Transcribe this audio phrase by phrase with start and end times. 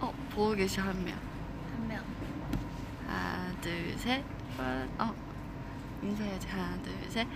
[0.00, 1.14] 어 보고 계셔 한 명.
[1.72, 2.02] 한 명.
[3.06, 4.24] 하나 둘 셋.
[4.98, 5.14] 어
[6.02, 7.26] 인사해야지 하나 둘 셋.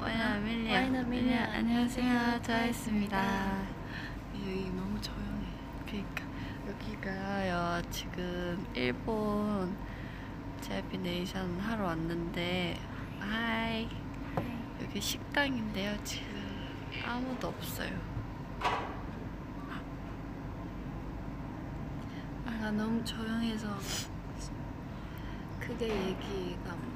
[0.00, 0.74] 와이너 밀리아.
[0.80, 1.54] 와이너 밀리아.
[1.54, 2.40] 안녕하세요.
[2.42, 3.66] 트와이스입니다.
[4.34, 5.48] 여기 너무 조용해.
[5.86, 6.22] 그러니까
[6.68, 9.76] 여기가요 지금 일본
[10.60, 12.78] JYP Nation 하러 왔는데
[13.18, 13.88] 하이
[14.82, 16.47] 여기 식당인데요 지금
[17.06, 17.90] 아무도 없어요.
[22.46, 23.76] 아 너무 조용해서
[25.60, 26.88] 크게 얘기가 못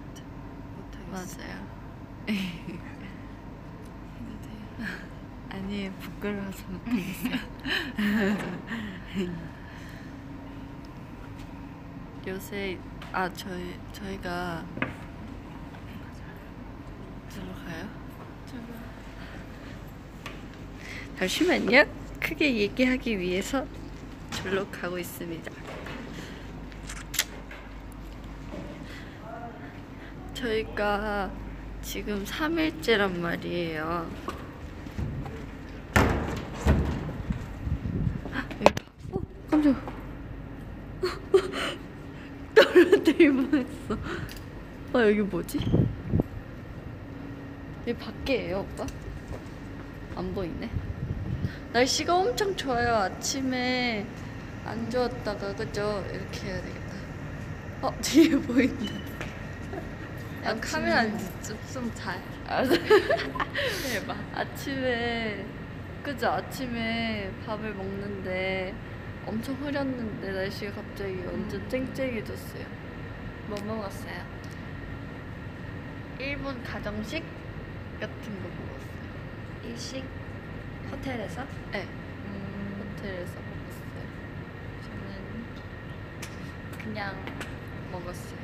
[0.77, 1.39] 못하겠어.
[1.41, 1.67] 맞아요.
[2.29, 2.79] 해도
[4.43, 4.87] 돼요?
[5.51, 7.37] 아니 부끄러워서 못하겠어요.
[12.27, 12.79] 요새
[13.13, 14.65] 아 저희 저희가
[17.29, 17.89] 들어가요?
[21.19, 21.85] 잠시만요.
[22.21, 23.67] 크게 얘기하기 위해서
[24.31, 25.51] 절로 가고 있습니다.
[30.35, 31.31] 저희가
[31.83, 34.11] 지금 3일째란 말이에요.
[39.13, 39.77] 어, 깜짝.
[42.55, 43.99] 떨어뜨릴 뻔했어.
[44.95, 45.59] 아 여기 뭐지?
[47.87, 48.87] 여기 밖에예요, 오빠?
[50.17, 50.69] 안 보이네.
[51.73, 52.95] 날씨가 엄청 좋아요.
[52.97, 54.07] 아침에
[54.65, 56.05] 안 좋았다가 그죠?
[56.13, 56.93] 이렇게 해야 되겠다.
[57.83, 58.93] 어 뒤에 보인다.
[60.45, 61.05] 야 카메라
[61.73, 62.21] 좀 잘.
[62.47, 62.63] 아,
[63.89, 64.17] 대박.
[64.35, 65.45] 아침에
[66.03, 66.29] 그죠?
[66.29, 68.75] 아침에 밥을 먹는데
[69.25, 72.67] 엄청 흐렸는데 날씨가 갑자기 완전 쨍쨍해졌어요.
[73.49, 74.27] 뭐 먹었어요?
[76.19, 77.25] 일본 가정식
[77.99, 79.71] 같은 거 먹었어요.
[79.71, 80.05] 일식
[80.93, 81.45] 호텔에서?
[81.73, 81.83] 네,
[82.27, 84.07] 음, 호텔에서 먹었어요.
[84.83, 85.45] 저는
[86.85, 87.17] 그냥
[87.91, 88.41] 먹었어요.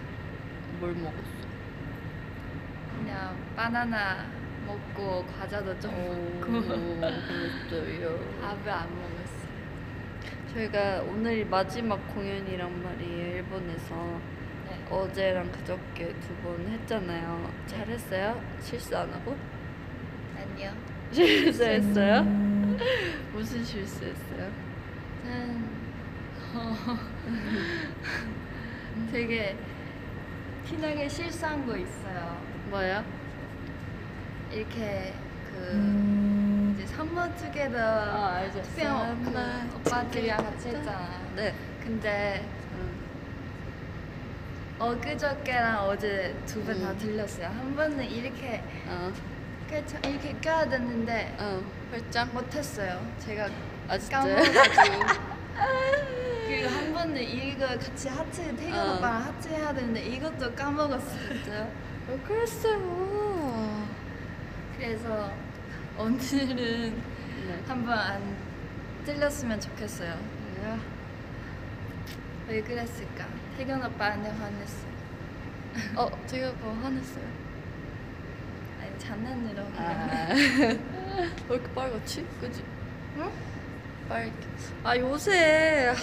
[0.80, 1.48] 뭘 먹었어?
[2.98, 4.26] 그냥 바나나
[4.66, 5.92] 먹고 과자도 좀
[6.40, 8.18] 먹고 그랬어요.
[8.42, 9.48] 밥을 안 먹었어요.
[10.54, 14.20] 저희가 오늘 마지막 공연이란 말이에요, 일본에서.
[14.68, 14.86] 네.
[14.90, 17.50] 어제랑 그저께 두 번 했잖아요.
[17.66, 18.40] 잘했어요?
[18.60, 19.36] 실수 안 하고?
[20.36, 20.72] 아니요.
[21.12, 22.22] 실수했어요?
[23.32, 24.50] 무슨 실수했어요?
[25.24, 25.68] 난
[26.54, 26.76] 어,
[29.12, 29.56] 되게
[30.66, 32.40] 티나게 실수한 거 있어요.
[32.70, 33.04] 뭐요?
[34.52, 35.12] 이렇게
[35.50, 38.62] 그 이제 선물 투게더 아, 알죠.
[38.62, 39.16] 특별
[39.76, 41.20] 오빠들이랑 같이 했잖아.
[41.36, 41.54] 네.
[41.82, 42.44] 근데
[44.78, 46.98] 어그저께랑 어제 두 번다 음.
[46.98, 47.46] 들렸어요.
[47.48, 49.12] 한 번은 이렇게 어,
[49.68, 52.32] 껴- 이렇게 껴야 됐는데 어, 활짝.
[52.32, 53.00] 못했어요.
[53.18, 53.48] 제가
[53.88, 54.36] 아, 진짜요?
[54.36, 55.28] 까먹어가지고.
[56.46, 58.94] 그리고 한 번은 이거 같이 하트 태경 어.
[58.96, 61.70] 오빠랑 하트 해야 되는데 이것도 까먹었어요.
[62.08, 63.86] 왜 그랬어요?
[64.76, 65.30] 그래서
[65.98, 67.02] 오늘은
[67.46, 67.62] 네.
[67.66, 68.36] 한번 안
[69.04, 70.16] 틀렸으면 좋겠어요.
[70.54, 70.78] 그래요?
[72.48, 73.26] 왜 그랬을까?
[73.58, 74.88] 태경 오빠한테 화냈어요.
[75.96, 77.24] 어, 제가 뭐 화냈어요?
[79.14, 79.72] 그냥.
[79.76, 80.28] 아.
[81.48, 82.26] 왜 이렇게 빨갛지?
[82.40, 82.62] 그지?
[83.16, 83.30] 응?
[84.08, 84.32] 빨개.
[84.84, 85.94] 아, 요새.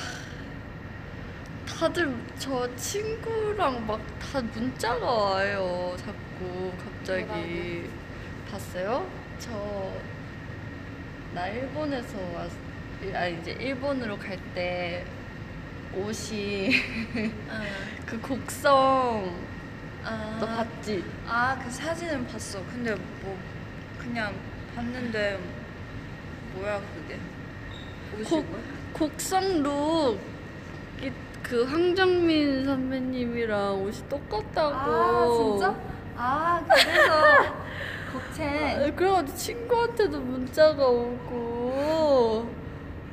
[1.68, 5.96] 다들 저 친구랑 막 다 문자가 와요.
[5.98, 7.90] 자꾸 갑자기.
[8.52, 9.10] 봤어요?
[9.40, 9.92] 저.
[11.34, 12.50] 나 일본에서 왔.
[13.14, 15.06] 아, 이제 일본으로 갈 때
[15.94, 16.72] 옷이
[17.50, 17.64] 어.
[18.06, 19.34] 그 곡성
[20.06, 21.04] 아, 너 봤지?
[21.28, 22.60] 아, 그 사진은 봤어.
[22.72, 23.38] 근데 뭐
[24.00, 24.34] 그냥
[24.76, 25.40] 봤는데
[26.56, 27.20] 뭐야 그게?
[28.12, 28.62] 곡, 옷이고요?
[28.94, 30.20] 곡성 룩.
[31.02, 31.12] 이-
[31.44, 34.74] 그 황정민 선배님이랑 옷이 똑같다고.
[34.76, 35.76] 아 진짜?
[36.16, 37.56] 아 그래서
[38.14, 38.46] 곡첸.
[38.48, 42.50] 아, 그래가지고 친구한테도 문자가 오고.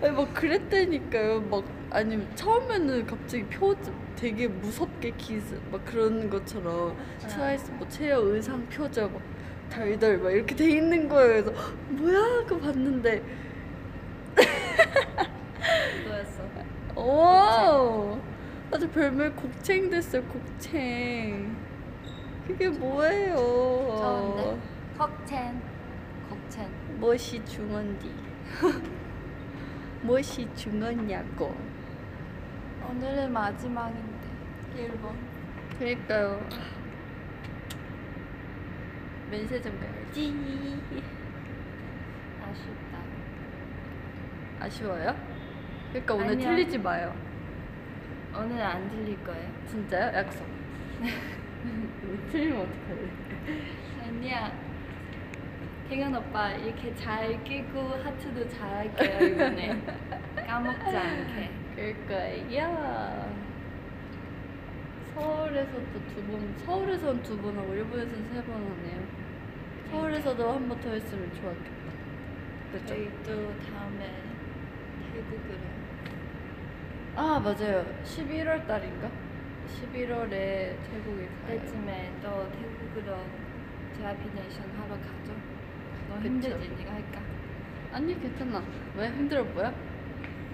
[0.03, 1.41] 아니 막 그랬다니까요.
[1.43, 1.62] 막
[1.93, 7.27] 아니 처음에는 갑자기 표정 되게 무섭게 기스 막 그런 것처럼 아.
[7.29, 9.21] 트와이스 뭐 체어 의상 표정 막
[9.69, 11.44] 덜덜 막 이렇게 돼 있는 거예요.
[11.44, 11.53] 그래서
[11.91, 13.23] 뭐야 그거 봤는데
[16.05, 16.43] 이거였어.
[16.97, 18.19] 오
[18.71, 21.55] 아주 별명 곡챙 됐어요 곡챙
[22.47, 24.59] 그게 뭐예요 좋은데?
[24.99, 25.62] 곡첸.
[26.31, 26.71] 곡첸.
[26.99, 28.11] 무엇이 중헌디
[30.03, 31.55] 무엇이 중헌냐고
[32.88, 34.29] 오늘은 마지막인데
[34.76, 35.17] 일본.
[35.79, 36.40] 그러니까요
[39.31, 40.34] 면세점 가야지
[42.43, 42.99] 아 아쉽다.
[44.61, 45.17] 아쉬워요?
[45.90, 46.49] 그러니까 오늘 아니요.
[46.49, 47.14] 틀리지 마요.
[48.34, 49.50] 오늘 안 들릴 거예요.
[49.67, 50.17] 진짜요?
[50.17, 50.46] 약속.
[52.31, 53.08] 틀리면 어떡할래?
[54.06, 54.52] 아니야.
[55.88, 59.81] 태균 오빠 이렇게 잘 끼고 하트도 잘 할게요 이번에.
[60.46, 61.50] 까먹지 않게.
[61.75, 63.33] 그럴 거예요.
[65.15, 69.03] 서울에서도 두 번, 서울에서는 두번 하고 일본에서는 세번 하네요.
[69.91, 71.93] 서울에서도 한 번 더 했으면 좋았겠다.
[72.71, 72.87] 그렇죠?
[72.87, 74.11] 저희 또 다음에
[75.13, 75.59] 태국으로.
[77.15, 77.85] 아 맞아요.
[78.05, 79.11] 11월 달인가?
[79.69, 80.31] 11월에
[80.91, 81.59] 태국에 가요.
[81.61, 83.19] 그때쯤에 또 태국으로
[83.99, 85.35] 제아피네이션 하러 가죠.
[86.09, 86.27] 너 그쵸.
[86.27, 87.21] 힘들지 네가 할까?
[87.93, 88.63] 아니 괜찮아.
[88.97, 89.71] 왜 힘들어 보여?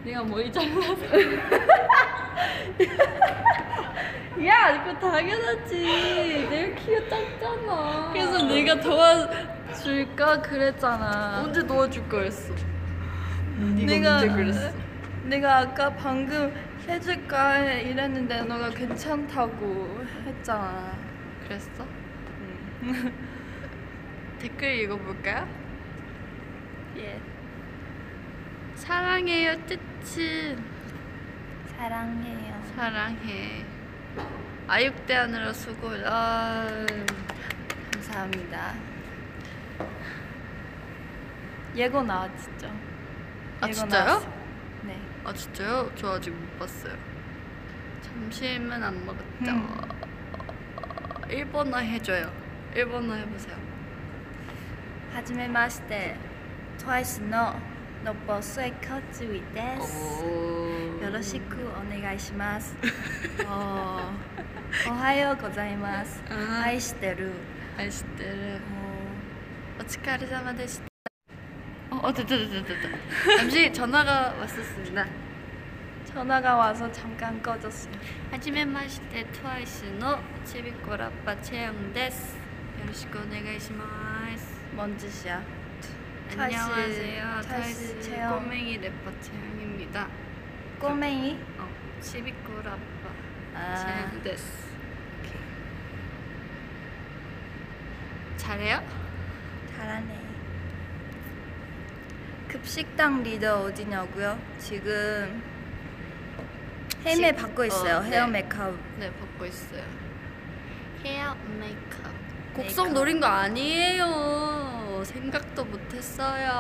[0.05, 0.97] 네가 머리 잘라서.
[4.47, 6.47] 야, 그거 당연하지.
[6.51, 8.11] 내 키가 작잖아.
[8.13, 11.43] 그래서 네가 도와줄까 그랬잖아.
[11.45, 12.55] 언제 도와줄 거였어?
[13.59, 14.71] 내가 언제 그랬어?
[15.25, 16.53] 내가 아까 방금
[16.89, 20.93] 해줄까 이랬는데 너가 괜찮다고 했잖아.
[21.45, 21.85] 그랬어?
[24.39, 25.49] 댓글 읽어볼까요?
[26.97, 27.21] 예.
[28.89, 30.57] 사랑해요 쯔쯔
[31.77, 32.63] 사랑해요.
[32.75, 33.63] 사랑해.
[34.67, 36.67] 아육대 안으로 수고 아,
[37.93, 38.75] 감사합니다.
[41.77, 42.73] 예고 나왔죠?
[43.61, 44.33] 아 진짜요?
[44.85, 44.99] 네.
[45.23, 45.93] 아 진짜요?
[45.95, 46.97] 저 아직 못 봤어요.
[48.01, 49.51] 점심은 안 먹었죠.
[49.51, 51.29] 음.
[51.29, 52.33] 일본어 해줘요.
[52.75, 53.55] 일본어 해보세요.
[55.13, 56.19] 하지메마시테
[56.79, 57.55] 트와이스 너
[58.04, 60.24] のっぽすえこつウィ です。
[60.24, 61.04] 오.
[61.04, 62.76] よろしくお願いします。
[63.46, 66.22] おおはようございます。
[66.30, 67.32] あ愛してる。
[67.78, 68.60] 아이스테르.
[69.80, 70.86] お 오츠카레사마 데시타.
[71.92, 72.90] 어, 어, 됐다, 됐다, 됐다.
[73.38, 75.06] 잠시 전화가 왔었습니다.
[76.06, 77.94] 전화가 와서 잠깐 꺼졌어요.
[78.32, 80.00] 하지메마시테 트와이스의
[80.46, 82.38] 치비코 라빠 채영 데스.
[82.82, 84.60] 요로시ku 오네가이시마스.
[84.74, 85.57] 뭔 짓이야?
[86.37, 87.41] 안녕하세요.
[87.43, 88.39] 트와이스 트와이스 채영.
[88.45, 90.09] 꼬맹이 래퍼 채영입니다.
[90.79, 91.39] 꼬맹이?
[91.59, 91.69] 어,
[92.01, 92.79] ちびっこラッパー
[93.55, 93.75] 아.
[93.77, 94.69] 채영 です.
[98.37, 98.83] 잘해요?
[99.77, 100.19] 잘하네.
[102.49, 104.39] 급식당 리더 어디냐고요?
[104.59, 105.43] 지금
[107.05, 107.97] 지- 받고 있어요.
[107.97, 108.11] 어, 네.
[108.11, 108.75] 헤어 메이크업.
[108.99, 109.83] 네, 받고 있어요.
[111.05, 112.13] 헤어 메이크업.
[112.55, 112.93] 곡성 메이크업.
[112.93, 114.07] 노린 거 아니에요.
[115.05, 116.51] 생각도 못했어요.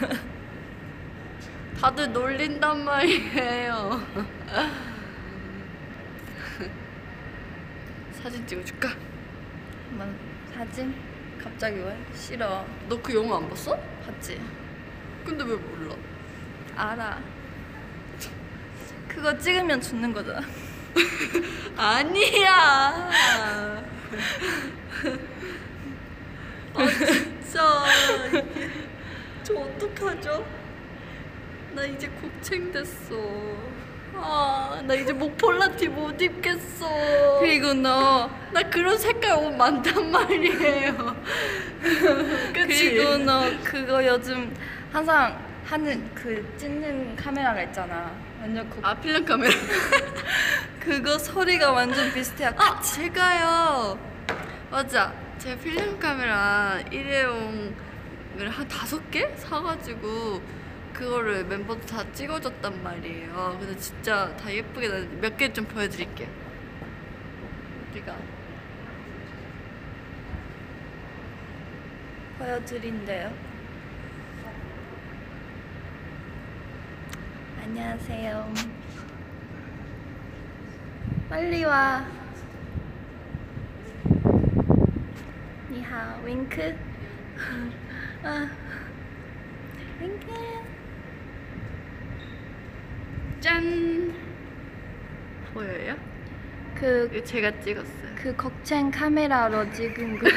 [1.80, 4.00] 다들 놀린단 말이에요.
[8.22, 8.88] 사진 찍어줄까?
[9.90, 10.06] 뭐,
[10.54, 10.94] 사진?
[11.42, 11.96] 갑자기 왜?
[12.14, 12.64] 싫어.
[12.88, 13.76] 너 그 영화 안 봤어?
[14.04, 14.38] 봤지?
[15.24, 15.94] 근데 왜 몰라?
[16.76, 17.18] 알아.
[19.08, 20.46] 그거 찍으면 죽는 거잖아.
[21.76, 23.10] 아니야.
[26.74, 26.82] 아
[27.50, 27.84] 진짜
[28.28, 28.44] 이게
[29.42, 30.44] 저 어떡하죠?
[31.74, 33.14] 나 이제 곡챙 됐어.
[34.14, 37.38] 아, 나 이제 목폴라티 못 입겠어.
[37.40, 41.16] 그리고 너 나 그런 색깔 옷 많단 말이에요.
[42.54, 42.94] 그치?
[42.94, 44.54] 그리고 너 그거 요즘
[44.92, 45.36] 항상
[45.66, 48.12] 하는 그 찍는 카메라가 있잖아.
[48.40, 49.52] 완전 그, 아 필름 카메라.
[50.80, 52.46] 그거 소리가 완전 비슷해.
[52.56, 53.98] 아 제가요.
[54.70, 55.12] 맞아.
[55.40, 57.72] 제 필름 카메라 일회용을
[58.50, 60.42] 한 다섯 개 사가지고
[60.92, 63.56] 그거를 멤버들 다 찍어줬단 말이에요.
[63.58, 64.88] 근데 진짜 다 예쁘게
[65.22, 66.28] 몇개 좀 보여드릴게요.
[67.90, 68.14] 우리가
[72.38, 73.32] 보여드린대요.
[77.62, 78.52] 안녕하세요.
[81.30, 82.06] 빨리 와.
[85.80, 86.76] 니하오, 윙크.
[88.22, 88.50] 아,
[89.98, 90.26] 윙크.
[93.40, 94.14] 짠
[95.54, 95.96] 보여요?
[96.74, 98.14] 그, 제가 찍었어요.
[98.16, 100.28] 그 곡챙 카메라로 찍은 거.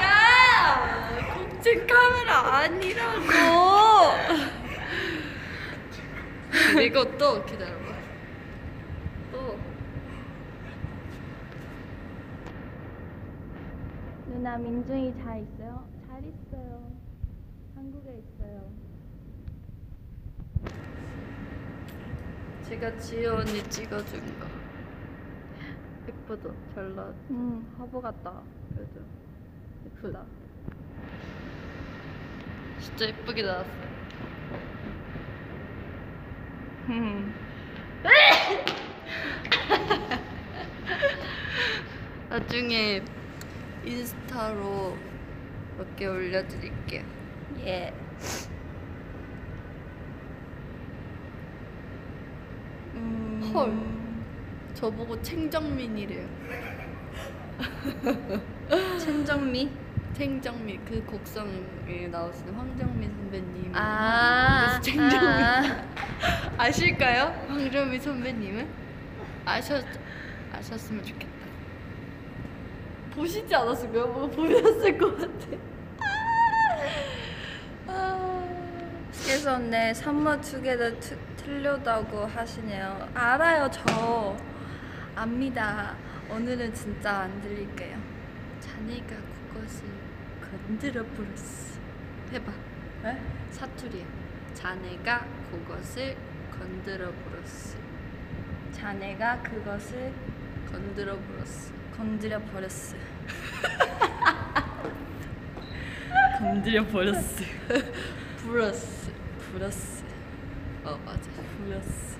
[0.00, 3.26] 야, 곡진 카메라 아니라고.
[6.72, 7.82] 그리고 또 기다려봐.
[9.32, 9.58] 또
[14.42, 15.88] 누나 민중이 잘 있어요?
[16.04, 16.90] 잘 있어요.
[17.76, 18.68] 한국에 있어요.
[22.64, 24.48] 제가 지효 언니 찍어준 거.
[26.08, 26.50] 예쁘다.
[26.74, 27.14] 잘 나왔.
[27.30, 28.42] 음, 화보 같다.
[28.74, 29.00] 그래도
[29.86, 30.24] 예쁘다.
[32.80, 33.92] 진짜 예쁘게 나왔어요.
[42.28, 43.04] 나중에
[43.84, 44.96] 인스타로
[45.78, 47.02] 몇 개 올려드릴게요.
[47.64, 47.92] 예.
[52.94, 54.74] 음, 헐.
[54.74, 56.26] 저보고 챙정민이래요.
[58.98, 59.70] 천정미.
[60.14, 63.72] 챙정민 그 곡성에 나오시는 황정민 선배님.
[63.74, 65.16] 아, 챙정민.
[65.18, 65.82] 아.
[66.58, 67.34] 아실까요?
[67.48, 68.68] 황정민 선배님은?
[69.46, 69.84] 아셨
[70.52, 71.31] 아셨으면 좋겠다.
[73.14, 74.06] 보시지 않았을까요?
[74.06, 75.46] 뭔가 보셨을 것 같아.
[77.88, 78.42] 아.
[79.24, 83.08] 그래서 내 산모 두 개도 트- 틀렸다고 하시네요.
[83.14, 84.36] 알아요, 저.
[85.14, 85.94] 압니다.
[86.30, 87.98] 오늘은 진짜 안 들릴게요.
[88.60, 89.16] 자네가
[89.52, 89.84] 그것을
[90.40, 91.78] 건드려 버렸어.
[92.32, 92.52] 해봐.
[93.02, 93.20] 네?
[93.50, 94.04] 사투리야.
[94.54, 96.16] 자네가 그것을
[96.58, 97.76] 건드려 버렸어.
[98.72, 100.12] 자네가 그것을
[100.70, 101.72] 건드려 버렸어.
[101.96, 102.96] 건드려 버렸어.
[106.38, 107.44] 건드려 버렸어.
[108.38, 109.12] 브러스.
[109.52, 110.04] 불었어.
[110.84, 111.30] 어 맞아.
[111.58, 112.18] 불었어.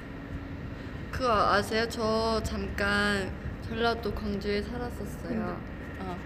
[1.11, 1.89] 그거 아세요?
[1.89, 5.61] 저 잠깐 전라도 광주에 살았었어요.
[6.01, 6.17] 어.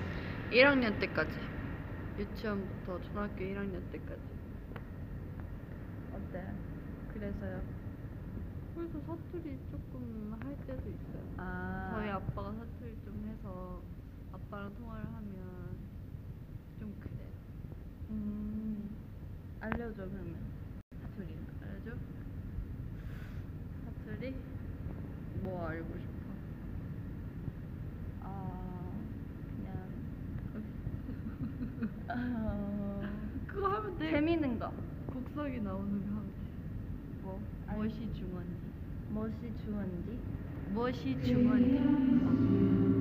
[0.50, 1.38] 1학년 때까지.
[2.18, 4.20] 유치원부터 초등학교 1학년 때까지.
[6.14, 6.44] 어때?
[7.12, 7.60] 그래서요.
[8.74, 11.22] 그래서 사투리 조금 할 때도 있어요.
[11.38, 11.90] 아.
[11.94, 13.80] 저희 아빠가 사투리 좀 해서
[14.56, 15.76] 아빠랑 통화를 하면
[16.80, 17.28] 좀 그래요.
[18.08, 18.96] 음.
[19.60, 20.34] 알려줘 그러면.
[21.02, 21.36] 사투리.
[21.60, 21.92] 알죠?
[23.84, 24.34] 사투리?
[25.42, 26.32] 뭐 알고 싶어?
[28.22, 28.92] 아
[29.56, 29.88] 그냥.
[32.08, 33.02] 어,
[33.46, 34.10] 그거 하면 돼.
[34.10, 34.72] 재밌는 거.
[35.12, 37.22] 곡성이 나오는 거 하면 돼.
[37.22, 37.40] 뭐?
[37.66, 38.54] 알- 무엇이 중요한지.
[39.10, 40.18] 무엇이 좋은지.
[40.72, 42.95] 무엇이 중요한지.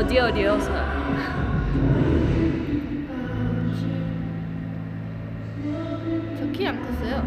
[0.00, 0.70] 어디 어디여서?
[6.38, 7.22] 저 키 안 컸어요.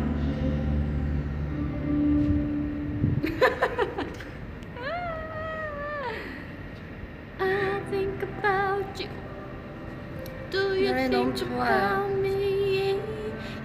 [7.40, 9.10] I think about you.
[10.52, 12.06] Do you 노래 think 너무 좋아요.
[12.06, 13.00] about me?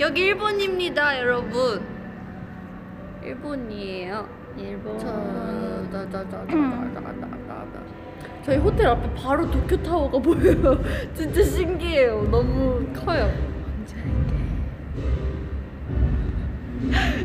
[0.01, 1.83] 여기 일본입니다, 여러분.
[3.23, 4.29] 일본이에요.
[4.57, 4.99] 일본.
[4.99, 7.38] 저다다다다다다다.
[8.49, 10.83] 저희 호텔 앞에 바로 도쿄 타워가 보여요.
[11.15, 12.27] 진짜 신기해요.
[12.31, 13.31] 너무 커요.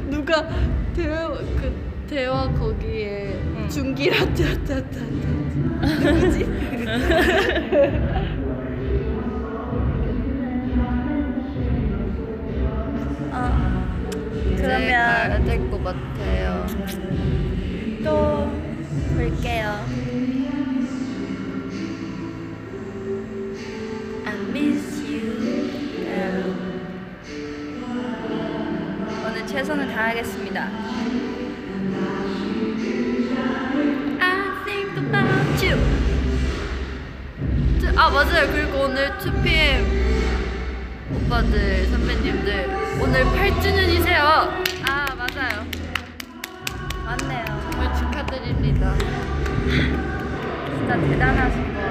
[0.09, 0.49] 누가
[0.93, 1.73] 대화 그
[2.09, 3.69] 대화 거기에 응.
[3.69, 4.99] 중기라짜짜짜
[6.01, 6.45] 누구지?
[13.31, 13.95] 아
[14.57, 16.65] 가야 그러면 될것 같아요.
[18.03, 18.51] 또
[19.15, 20.02] 볼게요.
[29.25, 30.69] 오늘 최선을 다하겠습니다.
[34.19, 34.31] I
[34.65, 35.77] think about you.
[37.95, 38.51] 아 맞아요.
[38.51, 39.85] 그리고 오늘 2PM
[41.15, 42.69] 오빠들 선배님들
[43.01, 44.19] 오늘 8주년이세요.
[44.83, 45.63] 아 맞아요.
[47.05, 47.45] 맞네요.
[47.69, 48.95] 정말 축하드립니다.
[50.75, 51.82] 진짜 대단하신 것